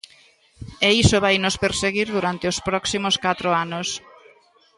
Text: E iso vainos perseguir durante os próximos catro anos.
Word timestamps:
E 0.87 0.89
iso 1.03 1.17
vainos 1.25 1.55
perseguir 1.63 2.07
durante 2.17 2.45
os 2.51 2.57
próximos 2.67 3.15
catro 3.25 3.49
anos. 3.65 3.87